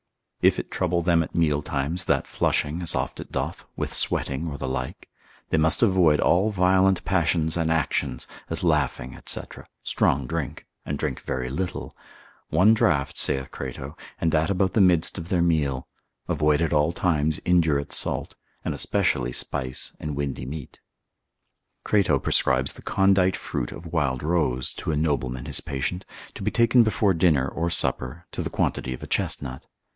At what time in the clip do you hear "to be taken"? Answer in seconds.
26.33-26.81